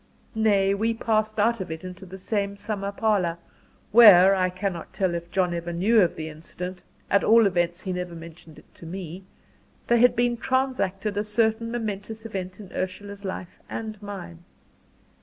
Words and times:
Nay, 0.33 0.73
we 0.73 0.95
passed 0.95 1.37
out 1.37 1.59
of 1.61 1.69
it 1.69 1.83
into 1.83 2.07
the 2.07 2.17
same 2.17 2.57
summer 2.57 2.91
parlour, 2.91 3.37
where 3.91 4.33
I 4.33 4.49
cannot 4.49 4.93
tell 4.93 5.13
if 5.13 5.29
John 5.29 5.53
ever 5.53 5.71
knew 5.71 6.01
of 6.01 6.15
the 6.15 6.27
incident, 6.27 6.81
at 7.11 7.23
all 7.23 7.45
events 7.45 7.81
he 7.81 7.93
never 7.93 8.15
mentioned 8.15 8.57
it 8.57 8.73
to 8.73 8.87
me 8.87 9.25
there 9.85 9.99
had 9.99 10.15
been 10.15 10.37
transacted 10.37 11.17
a 11.17 11.23
certain 11.23 11.71
momentous 11.71 12.25
event 12.25 12.59
in 12.59 12.73
Ursula's 12.73 13.23
life 13.23 13.59
and 13.69 14.01
mine. 14.01 14.43